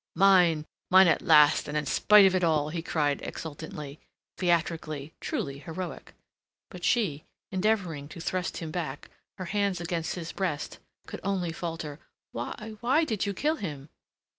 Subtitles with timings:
[0.15, 3.99] "Mine, mine at last, and in spite of all!" he cried exultantly,
[4.35, 6.15] theatrically, truly heroic.
[6.71, 11.99] But she, endeavouring to thrust him back, her hands against his breast, could only falter:
[12.31, 13.89] "Why, why did you kill him?"